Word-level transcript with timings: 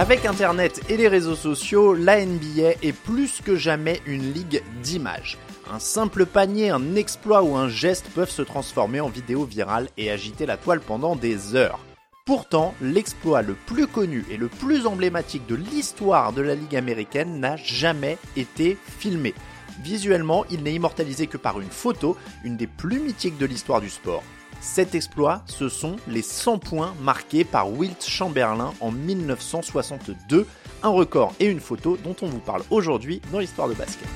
Avec 0.00 0.24
Internet 0.24 0.80
et 0.88 0.96
les 0.96 1.08
réseaux 1.08 1.34
sociaux, 1.34 1.92
la 1.92 2.24
NBA 2.24 2.70
est 2.80 2.94
plus 2.94 3.42
que 3.42 3.54
jamais 3.54 4.00
une 4.06 4.32
ligue 4.32 4.62
d'images. 4.82 5.36
Un 5.70 5.78
simple 5.78 6.24
panier, 6.24 6.70
un 6.70 6.94
exploit 6.94 7.42
ou 7.42 7.54
un 7.54 7.68
geste 7.68 8.06
peuvent 8.14 8.30
se 8.30 8.40
transformer 8.40 9.00
en 9.00 9.10
vidéo 9.10 9.44
virale 9.44 9.90
et 9.98 10.10
agiter 10.10 10.46
la 10.46 10.56
toile 10.56 10.80
pendant 10.80 11.16
des 11.16 11.54
heures. 11.54 11.80
Pourtant, 12.24 12.74
l'exploit 12.80 13.42
le 13.42 13.52
plus 13.52 13.86
connu 13.86 14.24
et 14.30 14.38
le 14.38 14.48
plus 14.48 14.86
emblématique 14.86 15.46
de 15.46 15.54
l'histoire 15.54 16.32
de 16.32 16.40
la 16.40 16.54
Ligue 16.54 16.76
américaine 16.76 17.38
n'a 17.38 17.56
jamais 17.56 18.16
été 18.36 18.78
filmé. 18.98 19.34
Visuellement, 19.82 20.46
il 20.50 20.62
n'est 20.62 20.72
immortalisé 20.72 21.26
que 21.26 21.36
par 21.36 21.60
une 21.60 21.68
photo, 21.68 22.16
une 22.42 22.56
des 22.56 22.66
plus 22.66 23.00
mythiques 23.00 23.36
de 23.36 23.44
l'histoire 23.44 23.82
du 23.82 23.90
sport. 23.90 24.22
Cet 24.60 24.94
exploit, 24.94 25.42
ce 25.46 25.70
sont 25.70 25.96
les 26.06 26.20
100 26.20 26.58
points 26.58 26.94
marqués 27.00 27.44
par 27.44 27.72
Wilt 27.72 28.04
Chamberlain 28.06 28.74
en 28.80 28.90
1962, 28.90 30.46
un 30.82 30.88
record 30.90 31.32
et 31.40 31.46
une 31.46 31.60
photo 31.60 31.96
dont 31.96 32.14
on 32.20 32.26
vous 32.26 32.40
parle 32.40 32.62
aujourd'hui 32.70 33.22
dans 33.32 33.38
l'histoire 33.38 33.68
de 33.68 33.74
basket. 33.74 34.06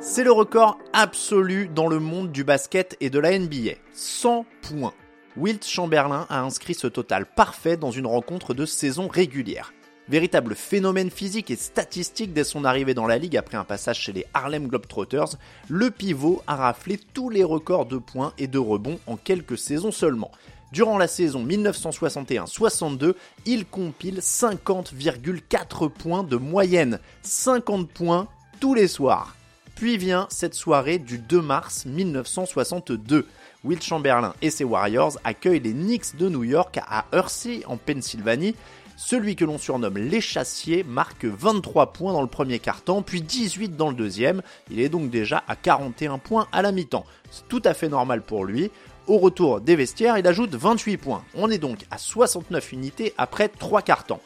C'est 0.00 0.24
le 0.24 0.32
record 0.32 0.78
absolu 0.92 1.68
dans 1.68 1.88
le 1.88 1.98
monde 1.98 2.30
du 2.30 2.44
basket 2.44 2.96
et 3.00 3.10
de 3.10 3.18
la 3.18 3.38
NBA. 3.38 3.72
100 3.92 4.46
points. 4.62 4.94
Wilt 5.36 5.66
Chamberlain 5.66 6.26
a 6.30 6.40
inscrit 6.40 6.72
ce 6.72 6.86
total 6.86 7.26
parfait 7.26 7.76
dans 7.76 7.90
une 7.90 8.06
rencontre 8.06 8.54
de 8.54 8.64
saison 8.64 9.06
régulière. 9.06 9.74
Véritable 10.08 10.54
phénomène 10.54 11.10
physique 11.10 11.50
et 11.50 11.56
statistique 11.56 12.32
dès 12.32 12.44
son 12.44 12.64
arrivée 12.64 12.94
dans 12.94 13.06
la 13.06 13.18
ligue 13.18 13.36
après 13.36 13.58
un 13.58 13.64
passage 13.64 14.00
chez 14.00 14.12
les 14.12 14.24
Harlem 14.32 14.66
Globetrotters, 14.68 15.36
le 15.68 15.90
pivot 15.90 16.42
a 16.46 16.56
raflé 16.56 16.98
tous 17.12 17.28
les 17.28 17.44
records 17.44 17.84
de 17.84 17.98
points 17.98 18.32
et 18.38 18.46
de 18.46 18.58
rebonds 18.58 18.98
en 19.06 19.16
quelques 19.16 19.58
saisons 19.58 19.92
seulement. 19.92 20.30
Durant 20.72 20.96
la 20.96 21.06
saison 21.06 21.44
1961-62, 21.44 23.14
il 23.44 23.66
compile 23.66 24.20
50,4 24.20 25.90
points 25.90 26.22
de 26.22 26.36
moyenne, 26.36 26.98
50 27.22 27.88
points 27.90 28.28
tous 28.58 28.72
les 28.72 28.88
soirs. 28.88 29.35
Puis 29.76 29.98
vient 29.98 30.26
cette 30.30 30.54
soirée 30.54 30.98
du 30.98 31.18
2 31.18 31.42
mars 31.42 31.84
1962. 31.84 33.26
Will 33.62 33.82
Chamberlain 33.82 34.32
et 34.40 34.48
ses 34.48 34.64
Warriors 34.64 35.18
accueillent 35.22 35.60
les 35.60 35.74
Knicks 35.74 36.16
de 36.16 36.30
New 36.30 36.44
York 36.44 36.80
à 36.88 37.04
Hersey 37.12 37.62
en 37.66 37.76
Pennsylvanie. 37.76 38.56
Celui 38.96 39.36
que 39.36 39.44
l'on 39.44 39.58
surnomme 39.58 39.98
l'échassier 39.98 40.82
marque 40.82 41.26
23 41.26 41.92
points 41.92 42.14
dans 42.14 42.22
le 42.22 42.26
premier 42.26 42.58
quart-temps, 42.58 43.02
puis 43.02 43.20
18 43.20 43.76
dans 43.76 43.90
le 43.90 43.94
deuxième. 43.94 44.40
Il 44.70 44.80
est 44.80 44.88
donc 44.88 45.10
déjà 45.10 45.44
à 45.46 45.56
41 45.56 46.16
points 46.16 46.48
à 46.52 46.62
la 46.62 46.72
mi-temps. 46.72 47.04
C'est 47.30 47.46
tout 47.46 47.62
à 47.66 47.74
fait 47.74 47.90
normal 47.90 48.22
pour 48.22 48.46
lui. 48.46 48.70
Au 49.06 49.18
retour 49.18 49.60
des 49.60 49.76
vestiaires, 49.76 50.16
il 50.16 50.26
ajoute 50.26 50.54
28 50.54 50.96
points. 50.96 51.22
On 51.34 51.50
est 51.50 51.58
donc 51.58 51.80
à 51.90 51.98
69 51.98 52.72
unités 52.72 53.12
après 53.18 53.48
3 53.48 53.82
quarts-temps. 53.82 54.22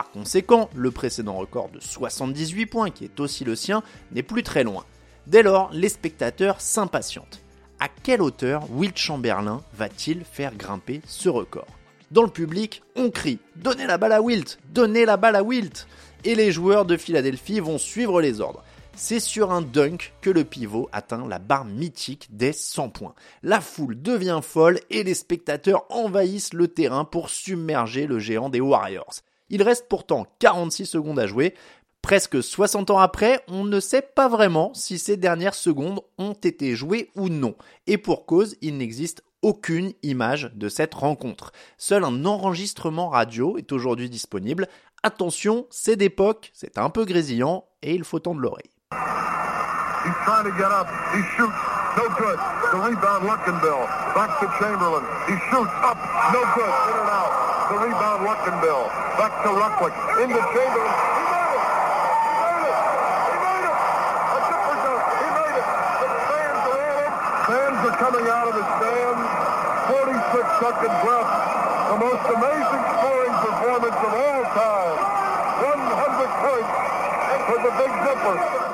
Par 0.00 0.12
conséquent, 0.12 0.70
le 0.74 0.90
précédent 0.90 1.34
record 1.34 1.68
de 1.68 1.78
78 1.78 2.64
points, 2.64 2.90
qui 2.90 3.04
est 3.04 3.20
aussi 3.20 3.44
le 3.44 3.54
sien, 3.54 3.82
n'est 4.12 4.22
plus 4.22 4.42
très 4.42 4.64
loin. 4.64 4.86
Dès 5.26 5.42
lors, 5.42 5.68
les 5.74 5.90
spectateurs 5.90 6.62
s'impatientent. 6.62 7.42
À 7.80 7.88
quelle 7.88 8.22
hauteur 8.22 8.62
Wilt 8.70 8.96
Chamberlain 8.96 9.60
va-t-il 9.74 10.24
faire 10.24 10.54
grimper 10.54 11.02
ce 11.04 11.28
record? 11.28 11.66
Dans 12.10 12.22
le 12.22 12.30
public, 12.30 12.82
on 12.96 13.10
crie 13.10 13.40
Donnez 13.56 13.86
la 13.86 13.98
balle 13.98 14.12
à 14.12 14.22
Wilt 14.22 14.58
Donnez 14.70 15.04
la 15.04 15.18
balle 15.18 15.36
à 15.36 15.42
Wilt 15.42 15.86
Et 16.24 16.34
les 16.34 16.50
joueurs 16.50 16.86
de 16.86 16.96
Philadelphie 16.96 17.60
vont 17.60 17.76
suivre 17.76 18.22
les 18.22 18.40
ordres. 18.40 18.64
C'est 18.96 19.20
sur 19.20 19.52
un 19.52 19.60
dunk 19.60 20.14
que 20.22 20.30
le 20.30 20.44
pivot 20.44 20.88
atteint 20.92 21.28
la 21.28 21.38
barre 21.38 21.66
mythique 21.66 22.26
des 22.30 22.54
100 22.54 22.88
points. 22.88 23.14
La 23.42 23.60
foule 23.60 24.00
devient 24.00 24.40
folle 24.42 24.80
et 24.88 25.02
les 25.04 25.12
spectateurs 25.12 25.84
envahissent 25.90 26.54
le 26.54 26.68
terrain 26.68 27.04
pour 27.04 27.28
submerger 27.28 28.06
le 28.06 28.18
géant 28.18 28.48
des 28.48 28.62
Warriors. 28.62 29.20
Il 29.50 29.62
reste 29.62 29.86
pourtant 29.88 30.26
46 30.38 30.86
secondes 30.86 31.18
à 31.18 31.26
jouer, 31.26 31.54
Presque 32.02 32.42
60 32.42 32.90
ans 32.90 32.98
après, 32.98 33.44
on 33.46 33.64
ne 33.64 33.78
sait 33.78 34.02
pas 34.02 34.26
vraiment 34.26 34.72
si 34.72 34.98
ces 34.98 35.18
dernières 35.18 35.54
secondes 35.54 36.00
ont 36.16 36.32
été 36.32 36.74
jouées 36.74 37.10
ou 37.14 37.28
non. 37.28 37.54
Et 37.86 37.98
pour 37.98 38.24
cause, 38.24 38.56
il 38.62 38.78
n'existe 38.78 39.22
aucune 39.42 39.92
image 40.02 40.50
de 40.54 40.68
cette 40.68 40.94
rencontre. 40.94 41.52
Seul 41.76 42.04
un 42.04 42.24
enregistrement 42.24 43.10
radio 43.10 43.58
est 43.58 43.70
aujourd'hui 43.72 44.08
disponible. 44.08 44.66
Attention, 45.02 45.66
c'est 45.70 45.96
d'époque, 45.96 46.50
c'est 46.54 46.78
un 46.78 46.90
peu 46.90 47.04
grésillant 47.04 47.64
et 47.82 47.94
il 47.94 48.04
faut 48.04 48.18
tendre 48.18 48.40
l'oreille. 48.40 48.70
No. 56.32 57.49
The 57.70 57.78
rebound, 57.78 58.26
Luckenbill. 58.26 58.90
Back 59.14 59.30
to 59.46 59.50
Ruckwick. 59.54 59.94
Into 60.18 60.42
Chamberlain. 60.42 60.90
He 60.90 61.22
made 61.22 61.54
it! 61.54 61.62
He 62.26 62.34
made 62.42 62.66
it! 62.66 62.78
He 63.30 63.36
made 63.46 63.62
it! 63.70 63.76
A 63.78 64.38
chipper 64.42 64.76
dunk. 64.82 65.02
He 65.22 65.28
made 65.38 65.54
it! 65.54 65.68
The 66.02 66.08
fans 66.26 66.64
are. 66.66 67.06
Fans 67.46 67.80
are 67.86 67.96
coming 68.02 68.26
out 68.26 68.50
of 68.50 68.54
the 68.58 68.66
stands. 68.74 69.22
seconds 70.58 70.98
breath. 70.98 71.30
The 71.94 71.98
most 72.10 72.24
amazing 72.26 72.82
scoring 72.90 73.34
performance 73.38 73.98
of 74.02 74.12
all 74.18 74.42
time. 74.50 74.98
100 75.62 76.26
points 76.42 76.74
for 77.46 77.58
the 77.62 77.70
Big 77.78 77.92
Dipper. 78.02 78.69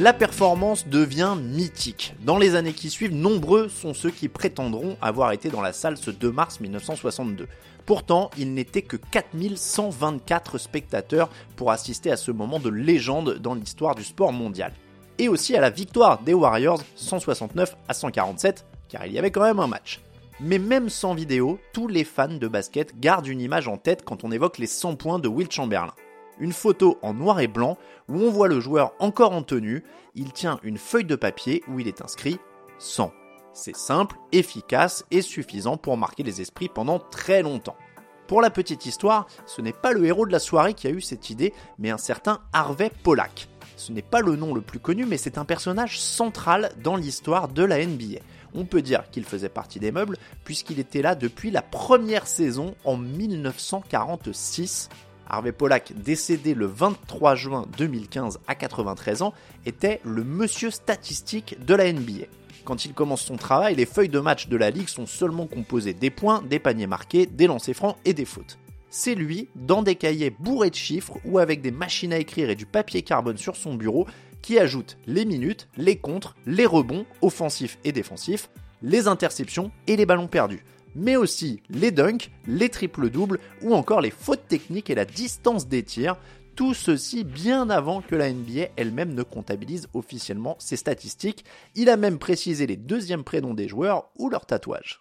La 0.00 0.14
performance 0.14 0.88
devient 0.88 1.36
mythique. 1.38 2.14
Dans 2.24 2.38
les 2.38 2.54
années 2.54 2.72
qui 2.72 2.88
suivent, 2.88 3.14
nombreux 3.14 3.68
sont 3.68 3.92
ceux 3.92 4.10
qui 4.10 4.28
prétendront 4.28 4.96
avoir 5.02 5.32
été 5.32 5.50
dans 5.50 5.60
la 5.60 5.74
salle 5.74 5.98
ce 5.98 6.10
2 6.10 6.32
mars 6.32 6.60
1962. 6.60 7.48
Pourtant, 7.84 8.30
il 8.38 8.54
n'était 8.54 8.82
que 8.82 8.96
4124 8.96 10.56
spectateurs 10.56 11.28
pour 11.56 11.70
assister 11.70 12.10
à 12.10 12.16
ce 12.16 12.30
moment 12.30 12.58
de 12.58 12.70
légende 12.70 13.38
dans 13.38 13.54
l'histoire 13.54 13.94
du 13.94 14.04
sport 14.04 14.32
mondial. 14.32 14.72
Et 15.18 15.28
aussi 15.28 15.54
à 15.54 15.60
la 15.60 15.70
victoire 15.70 16.22
des 16.22 16.32
Warriors 16.32 16.82
169 16.96 17.76
à 17.86 17.92
147, 17.92 18.64
car 18.88 19.04
il 19.04 19.12
y 19.12 19.18
avait 19.18 19.30
quand 19.30 19.42
même 19.42 19.60
un 19.60 19.66
match. 19.66 20.00
Mais 20.42 20.58
même 20.58 20.88
sans 20.88 21.14
vidéo, 21.14 21.58
tous 21.72 21.88
les 21.88 22.04
fans 22.04 22.28
de 22.28 22.48
basket 22.48 22.98
gardent 22.98 23.26
une 23.26 23.40
image 23.40 23.68
en 23.68 23.76
tête 23.76 24.04
quand 24.04 24.24
on 24.24 24.32
évoque 24.32 24.58
les 24.58 24.66
100 24.66 24.96
points 24.96 25.18
de 25.18 25.28
Will 25.28 25.50
Chamberlain 25.50 25.94
une 26.40 26.52
photo 26.52 26.98
en 27.02 27.14
noir 27.14 27.38
et 27.40 27.46
blanc 27.46 27.78
où 28.08 28.16
on 28.16 28.30
voit 28.30 28.48
le 28.48 28.60
joueur 28.60 28.94
encore 28.98 29.32
en 29.32 29.42
tenue, 29.42 29.84
il 30.14 30.32
tient 30.32 30.58
une 30.62 30.78
feuille 30.78 31.04
de 31.04 31.14
papier 31.14 31.62
où 31.68 31.78
il 31.78 31.86
est 31.86 32.02
inscrit 32.02 32.38
100. 32.78 33.12
C'est 33.52 33.76
simple, 33.76 34.16
efficace 34.32 35.04
et 35.10 35.22
suffisant 35.22 35.76
pour 35.76 35.96
marquer 35.96 36.22
les 36.22 36.40
esprits 36.40 36.68
pendant 36.68 36.98
très 36.98 37.42
longtemps. 37.42 37.76
Pour 38.26 38.40
la 38.40 38.50
petite 38.50 38.86
histoire, 38.86 39.26
ce 39.44 39.60
n'est 39.60 39.72
pas 39.72 39.92
le 39.92 40.04
héros 40.04 40.24
de 40.24 40.32
la 40.32 40.38
soirée 40.38 40.74
qui 40.74 40.86
a 40.86 40.90
eu 40.90 41.00
cette 41.00 41.30
idée, 41.30 41.52
mais 41.78 41.90
un 41.90 41.98
certain 41.98 42.40
Harvey 42.52 42.90
Pollack. 43.02 43.48
Ce 43.76 43.92
n'est 43.92 44.02
pas 44.02 44.20
le 44.20 44.36
nom 44.36 44.54
le 44.54 44.60
plus 44.60 44.78
connu, 44.78 45.04
mais 45.04 45.16
c'est 45.16 45.36
un 45.36 45.44
personnage 45.44 46.00
central 46.00 46.70
dans 46.82 46.96
l'histoire 46.96 47.48
de 47.48 47.64
la 47.64 47.84
NBA. 47.84 48.20
On 48.54 48.64
peut 48.64 48.82
dire 48.82 49.10
qu'il 49.10 49.24
faisait 49.24 49.48
partie 49.48 49.78
des 49.78 49.92
meubles, 49.92 50.16
puisqu'il 50.44 50.78
était 50.78 51.02
là 51.02 51.14
depuis 51.14 51.50
la 51.50 51.62
première 51.62 52.26
saison 52.26 52.74
en 52.84 52.96
1946 52.96 54.88
Harvey 55.30 55.52
Pollack, 55.52 55.92
décédé 55.94 56.54
le 56.54 56.66
23 56.66 57.36
juin 57.36 57.66
2015 57.78 58.40
à 58.48 58.54
93 58.56 59.22
ans, 59.22 59.32
était 59.64 60.00
le 60.04 60.24
monsieur 60.24 60.70
statistique 60.70 61.64
de 61.64 61.74
la 61.74 61.92
NBA. 61.92 62.26
Quand 62.64 62.84
il 62.84 62.92
commence 62.92 63.22
son 63.22 63.36
travail, 63.36 63.76
les 63.76 63.86
feuilles 63.86 64.08
de 64.08 64.18
match 64.18 64.48
de 64.48 64.56
la 64.56 64.70
ligue 64.70 64.88
sont 64.88 65.06
seulement 65.06 65.46
composées 65.46 65.94
des 65.94 66.10
points, 66.10 66.42
des 66.42 66.58
paniers 66.58 66.88
marqués, 66.88 67.26
des 67.26 67.46
lancers 67.46 67.74
francs 67.74 67.96
et 68.04 68.12
des 68.12 68.24
fautes. 68.24 68.58
C'est 68.90 69.14
lui, 69.14 69.48
dans 69.54 69.82
des 69.82 69.94
cahiers 69.94 70.30
bourrés 70.30 70.70
de 70.70 70.74
chiffres 70.74 71.18
ou 71.24 71.38
avec 71.38 71.62
des 71.62 71.70
machines 71.70 72.12
à 72.12 72.18
écrire 72.18 72.50
et 72.50 72.56
du 72.56 72.66
papier 72.66 73.02
carbone 73.02 73.38
sur 73.38 73.54
son 73.54 73.74
bureau, 73.74 74.06
qui 74.42 74.58
ajoute 74.58 74.98
les 75.06 75.24
minutes, 75.24 75.68
les 75.76 75.96
contres, 75.96 76.36
les 76.46 76.66
rebonds, 76.66 77.06
offensifs 77.22 77.78
et 77.84 77.92
défensifs, 77.92 78.50
les 78.82 79.08
interceptions 79.08 79.70
et 79.86 79.96
les 79.96 80.06
ballons 80.06 80.28
perdus 80.28 80.64
mais 80.94 81.16
aussi 81.16 81.62
les 81.70 81.90
dunks, 81.90 82.30
les 82.46 82.68
triples-doubles 82.68 83.38
ou 83.62 83.74
encore 83.74 84.00
les 84.00 84.10
fautes 84.10 84.48
techniques 84.48 84.90
et 84.90 84.94
la 84.94 85.04
distance 85.04 85.68
des 85.68 85.82
tirs. 85.82 86.16
Tout 86.56 86.74
ceci 86.74 87.24
bien 87.24 87.70
avant 87.70 88.02
que 88.02 88.16
la 88.16 88.32
NBA 88.32 88.68
elle-même 88.76 89.14
ne 89.14 89.22
comptabilise 89.22 89.88
officiellement 89.94 90.56
ses 90.58 90.76
statistiques. 90.76 91.44
Il 91.74 91.88
a 91.88 91.96
même 91.96 92.18
précisé 92.18 92.66
les 92.66 92.76
deuxièmes 92.76 93.24
prénoms 93.24 93.54
des 93.54 93.68
joueurs 93.68 94.10
ou 94.18 94.28
leurs 94.28 94.46
tatouages. 94.46 95.00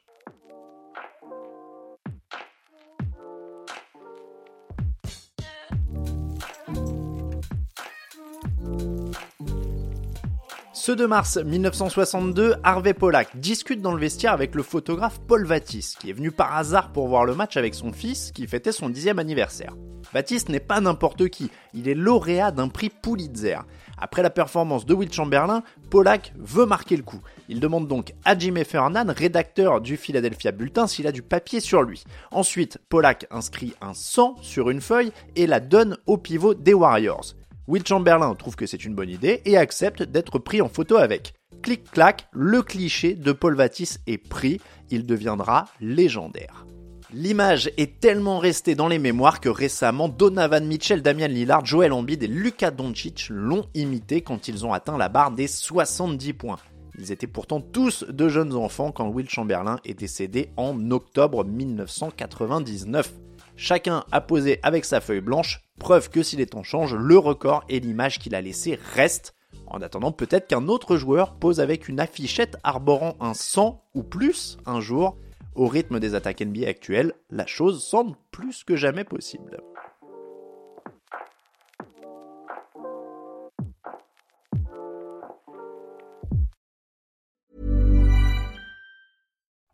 Ce 10.90 10.94
2 10.96 11.06
mars 11.06 11.38
1962, 11.38 12.56
Harvey 12.64 12.96
Pollack 12.96 13.38
discute 13.38 13.80
dans 13.80 13.92
le 13.92 14.00
vestiaire 14.00 14.34
avec 14.34 14.56
le 14.56 14.64
photographe 14.64 15.20
Paul 15.28 15.46
Vatis, 15.46 15.94
qui 16.00 16.10
est 16.10 16.14
venu 16.14 16.32
par 16.32 16.58
hasard 16.58 16.92
pour 16.92 17.08
voir 17.08 17.26
le 17.26 17.36
match 17.36 17.58
avec 17.58 17.76
son 17.76 17.94
fils, 17.94 18.32
qui 18.32 18.48
fêtait 18.48 18.72
son 18.72 18.90
dixième 18.90 19.20
anniversaire. 19.20 19.76
Vatis 20.12 20.50
n'est 20.50 20.60
pas 20.60 20.82
n'importe 20.82 21.30
qui, 21.30 21.52
il 21.76 21.88
est 21.88 21.94
lauréat 21.94 22.50
d'un 22.50 22.70
prix 22.70 22.90
Pulitzer. 22.90 23.60
Après 24.00 24.24
la 24.24 24.32
performance 24.32 24.88
de 24.88 24.96
Will 24.96 25.14
Chamberlain, 25.14 25.62
Pollack 25.92 26.34
veut 26.40 26.66
marquer 26.66 26.98
le 26.98 27.04
coup. 27.04 27.22
Il 27.50 27.60
demande 27.60 27.88
donc 27.88 28.16
à 28.26 28.36
Jimmy 28.36 28.66
Fernan, 28.66 29.14
rédacteur 29.16 29.82
du 29.82 29.96
Philadelphia 29.96 30.52
Bulletin, 30.52 30.88
s'il 30.88 31.06
a 31.06 31.12
du 31.12 31.22
papier 31.22 31.60
sur 31.60 31.84
lui. 31.84 32.04
Ensuite, 32.32 32.80
Pollack 32.90 33.28
inscrit 33.30 33.76
un 33.80 33.94
100 33.94 34.38
sur 34.42 34.72
une 34.72 34.82
feuille 34.82 35.12
et 35.36 35.46
la 35.46 35.60
donne 35.60 35.98
au 36.08 36.18
pivot 36.18 36.56
des 36.56 36.74
Warriors. 36.74 37.36
Will 37.70 37.86
Chamberlain 37.86 38.34
trouve 38.34 38.56
que 38.56 38.66
c'est 38.66 38.84
une 38.84 38.96
bonne 38.96 39.12
idée 39.12 39.44
et 39.46 39.56
accepte 39.56 40.02
d'être 40.02 40.40
pris 40.40 40.60
en 40.60 40.70
photo 40.70 40.98
avec. 40.98 41.36
Clic-clac, 41.62 42.28
le 42.32 42.64
cliché 42.64 43.14
de 43.14 43.32
Paul 43.32 43.56
Vatis 43.56 44.00
est 44.08 44.18
pris, 44.18 44.60
il 44.90 45.06
deviendra 45.06 45.66
légendaire. 45.80 46.66
L'image 47.14 47.70
est 47.78 48.00
tellement 48.00 48.40
restée 48.40 48.74
dans 48.74 48.88
les 48.88 48.98
mémoires 48.98 49.40
que 49.40 49.50
récemment 49.50 50.10
Donovan 50.10 50.66
Mitchell, 50.66 51.04
Damian 51.04 51.28
Lillard, 51.28 51.64
Joel 51.64 51.94
Embiid 51.94 52.24
et 52.24 52.28
Luka 52.28 52.72
Doncic 52.72 53.28
l'ont 53.30 53.68
imité 53.76 54.22
quand 54.22 54.48
ils 54.48 54.66
ont 54.66 54.74
atteint 54.74 54.98
la 54.98 55.08
barre 55.08 55.30
des 55.30 55.46
70 55.48 56.34
points. 56.34 56.58
Ils 56.98 57.12
étaient 57.12 57.28
pourtant 57.28 57.62
tous 57.62 58.04
de 58.04 58.30
jeunes 58.30 58.56
enfants 58.56 58.92
quand 58.92 59.10
Will 59.10 59.30
Chamberlain 59.30 59.80
est 59.86 59.94
décédé 59.94 60.50
en 60.58 60.90
octobre 60.90 61.46
1999. 61.46 63.14
Chacun 63.62 64.06
a 64.14 64.22
posé 64.22 64.58
avec 64.64 64.86
sa 64.86 65.02
feuille 65.02 65.20
blanche, 65.20 65.60
preuve 65.80 66.10
que 66.10 66.24
si 66.24 66.38
les 66.38 66.46
temps 66.46 66.64
changent, 66.64 66.96
le 66.96 67.18
record 67.18 67.66
et 67.68 67.82
l'image 67.82 68.18
qu'il 68.18 68.34
a 68.34 68.40
laissée 68.40 68.80
restent. 68.94 69.36
En 69.68 69.82
attendant, 69.82 70.14
peut-être 70.14 70.48
qu'un 70.48 70.70
autre 70.70 70.96
joueur 70.96 71.34
pose 71.34 71.60
avec 71.60 71.90
une 71.90 72.00
affichette 72.00 72.56
arborant 72.64 73.18
un 73.20 73.34
100 73.34 73.84
ou 73.96 74.04
plus 74.04 74.58
un 74.66 74.80
jour. 74.80 75.18
Au 75.56 75.68
rythme 75.68 76.00
des 76.00 76.16
attaques 76.16 76.40
NBA 76.40 76.70
actuelles, 76.70 77.12
la 77.30 77.46
chose 77.46 77.84
semble 77.84 78.16
plus 78.32 78.64
que 78.64 78.78
jamais 78.78 79.04
possible. 79.04 79.58